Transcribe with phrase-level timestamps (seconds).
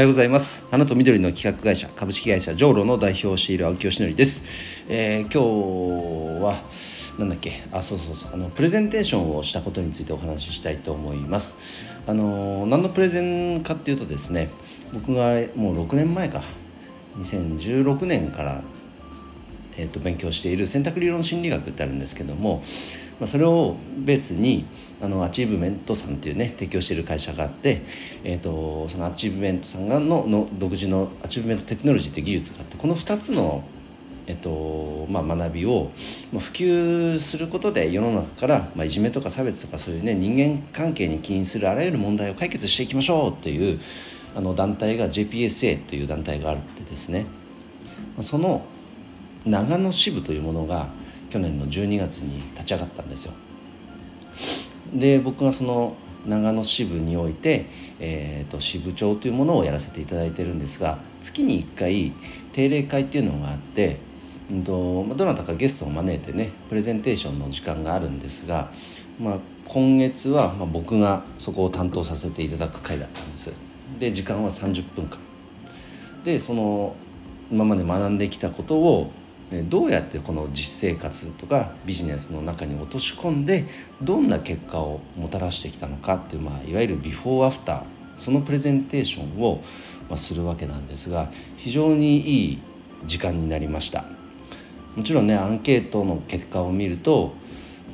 [0.00, 0.64] はようございます。
[0.70, 6.62] 花と緑の企画会社株式会社ジョーロの代表をしている青木よしのりです、えー、今日は
[7.18, 7.52] なんだっけ？
[7.70, 8.30] あそうそうそう。
[8.32, 11.58] あのプレゼンテーションをしたことについてお話ししたいと思います。
[12.06, 14.48] あの何のプレゼンかっていうとですね
[14.94, 16.40] 僕がもう6年前か。
[17.18, 18.62] 2016年から
[19.76, 22.62] えー、と勉強している選択理論心理学ってあるんですけども、
[23.20, 24.64] まあ、それをベースに
[25.02, 27.80] あのアチーブメントさんっていうね提供している会社があって、
[28.24, 33.64] えーと、そのアチーブメントさんがのの独自のアチーブメントテクノロジーっていう技術があってこの2つの
[34.26, 35.90] えっとまあ、学びを
[36.30, 43.80] 普及することで世の中から、まあ、いじめとか差別とかそういうね人間関係に起因するあらゆる問題を解決していきましょうっていう
[44.36, 47.26] あの団体が JPSA という団体があってですね
[48.20, 48.64] その
[49.44, 50.88] 長野支部というものが
[51.30, 53.32] 去年の12月に立ち上がったんですよ。
[54.94, 57.66] で僕がその長野支部において、
[57.98, 62.12] えーと、支部長というものをやらせていただいてるんですが月に1回
[62.52, 63.98] 定例会っていうのがあって、
[64.50, 68.70] うんとどなたかゲストを招いてねプレゼンテーションの時間があるんですが、
[69.20, 73.52] まあ、今月は、ま、僕がそこを担当させていただく会だったんです。
[73.98, 75.18] で時間は30分間
[76.24, 76.94] でその
[77.50, 79.10] 今まで学んできたことを
[79.68, 83.64] どうやってこの実生活とかビジネスの中に落とし込んで
[84.00, 87.84] どんな結果をもたらしてきたのかっていう、まあ、いわゆるビフォーアフター
[88.18, 89.62] そのプレゼンテーションを、
[90.08, 92.58] まあ、するわけなんですが非常にいい
[93.06, 94.04] 時間になりました。
[94.96, 97.32] もちろんねアンケートの結果を見ると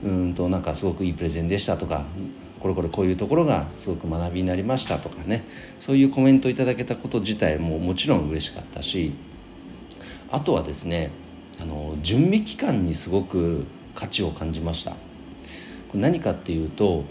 [0.02, 2.04] うんとなんかすごくいいプレゼンでしたとか
[2.60, 5.44] これこれこういうところがすごく学びになりましたとかね
[5.78, 9.12] そういうコメントいただけたこと自体ももちろん嬉しかったし
[10.30, 11.10] あとはですね
[11.60, 14.94] あの準備期間にすごく価値を感じました
[15.94, 17.04] 何かっていうと,、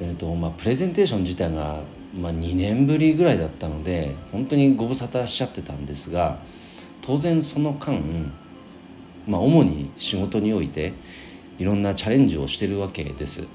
[0.00, 1.82] えーとまあ、プレゼンテーション自体が、
[2.18, 6.38] まあ、2年ぶりぐらいだったので本当にご無沙汰しちゃってたんですが
[7.02, 8.00] 当然その間、
[9.26, 10.92] まあ、主に仕事において
[11.58, 13.46] いろんなチャレンジをしてるわけです。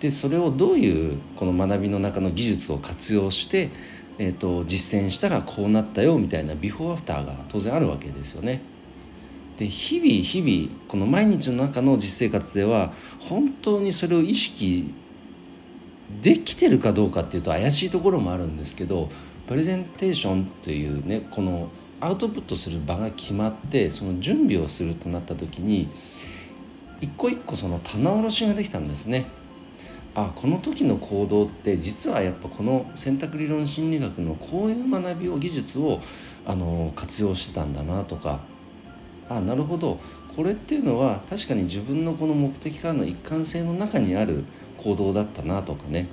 [0.00, 3.70] でそれをどういうこの学びの中の技術を活用して、
[4.18, 8.60] えーと実践したらこうなったよみたいなビフォーアフターが当然あるわけですよね。
[9.58, 14.92] で日々日々この毎日の中の実生活では本当にそれを意識
[16.22, 19.08] できてるかどうかっていうと怪しいところもあるんですけど
[19.48, 25.88] プレゼンテーションというねこのアウトプットする場が決まってその準備をするとなった時に
[27.00, 29.26] 一個一個その棚卸しができたんですね。
[30.14, 36.00] あこの時の行動って実はやっぱこの選択理論心理学のこういう学びを技術を
[36.46, 38.40] あの活用してたんだなとか
[39.28, 39.98] あなるほど。
[40.34, 44.44] これっていうのは確かに自分のこの目的からの一貫性の中にある
[44.76, 46.08] 行動だったなとかね。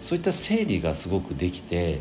[0.00, 2.00] そういった整理がすごくできて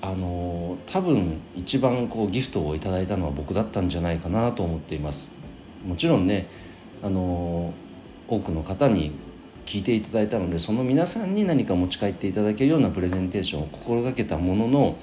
[0.00, 5.32] あの多分一番こうギフトをいただいたのは僕だったんじゃないかなと思っています。
[5.86, 6.46] もちろんね
[7.02, 7.72] あの
[8.28, 9.12] 多くの方に
[9.66, 14.96] 聞いていただいたのでその皆さんに何か持ち帰っていただけるようなプレゼンテーションを心がけたものの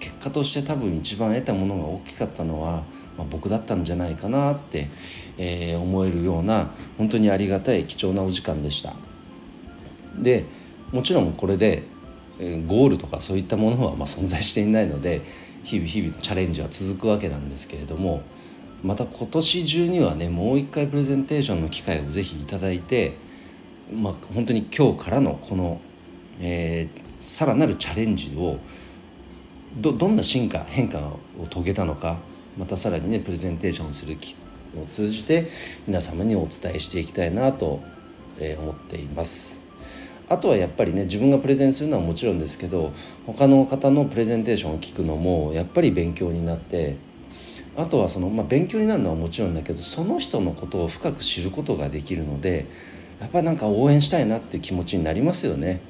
[0.00, 2.84] 結果として多分一番得たものが大きかったのは
[3.16, 4.88] まあ、僕だったんじゃないかなって、
[5.38, 8.94] えー、思えるような本当にありがたい貴重なお時間でした。
[10.18, 10.44] で
[10.92, 11.82] もちろんこれで、
[12.40, 15.22] え、ゴールとかそういったものはまあ存在していないので
[15.64, 18.22] 日々日々チャレンジは続くわけなんですけれども
[18.82, 23.16] また今年中にはねもう一回プレゼンテーションの機会をぜひいただいて、
[23.92, 25.80] まあ、本当に今日からのこの、
[26.40, 28.58] えー、さらなるチャレンジを
[29.78, 32.18] どどんな進化変化を遂げたのか
[32.58, 34.36] またさらにねプレゼンテーションする機
[34.76, 35.46] を通じて
[35.86, 37.80] 皆様にお伝えしていきたいなと
[38.58, 39.66] 思っています。
[40.28, 42.92] あとはやっぱりね自分がプレゼンするのはもちろんですけど
[43.26, 46.96] 他の方のプレゼンテーションを聞くのもやっぱり勉強になって
[47.76, 52.66] あとはその、まあ、勉強になるのはもちろんだけどその人のことを深く知ることができるので
[53.20, 55.80] やっぱりなんか応援したいなっていう気持ちになりますよね。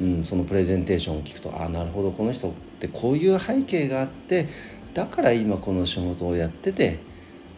[0.00, 4.46] うん、そのプレゼンテーションを聞くとああなるほどこの人ってこういう背景があって
[4.98, 6.98] だから今この仕事をやってて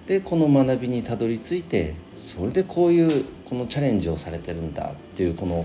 [0.06, 5.64] でこの学びにたどり着いてそれでこういうこのチャレンジをされてるんだっていうこの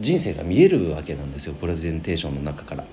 [0.00, 2.84] 人生が見えるわけなんですよプレゼンテーションの中から。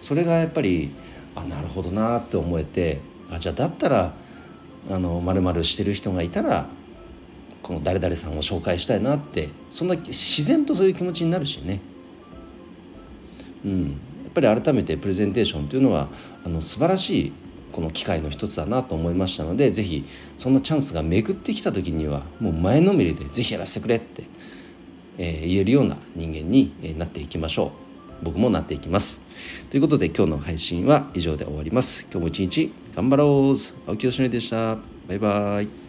[0.00, 0.90] それがやっぱり
[1.36, 2.98] あなるほどなって思えて
[3.30, 4.12] あじゃあだったら
[4.90, 6.66] あの丸々してる人がいたら
[7.62, 11.80] この誰々さんを紹介したいなってそんな自然とそういう気持ちになるしね。
[13.64, 14.00] うん、
[14.40, 16.08] ぱり改めてプレゼンテーションというのは
[16.44, 17.32] あの素晴らしい
[17.72, 20.04] この機会の一つだなと思いましたので是非
[20.36, 24.24] そんなチャンスが巡ってきた時にはもう前のめりで是非やらせてくれって、
[25.18, 27.70] えー、言えるような人間になっていきましょう。
[28.20, 29.20] 僕もなっていきます。
[29.70, 32.02] ということで今日の配信は以上で終わります。
[32.10, 33.56] 今日も一日頑張ろう。
[33.88, 34.76] 青木よしのりでした。
[35.06, 35.87] バイバイ。